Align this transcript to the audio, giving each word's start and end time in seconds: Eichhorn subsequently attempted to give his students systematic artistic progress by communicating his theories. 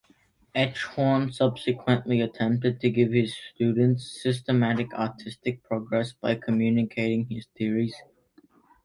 Eichhorn 0.55 1.31
subsequently 1.31 2.21
attempted 2.21 2.79
to 2.79 2.89
give 2.89 3.11
his 3.11 3.35
students 3.53 4.19
systematic 4.19 4.91
artistic 4.95 5.61
progress 5.61 6.11
by 6.11 6.33
communicating 6.33 7.27
his 7.29 7.45
theories. 7.55 7.95